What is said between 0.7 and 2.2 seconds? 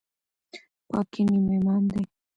پاکي نیم ایمان دی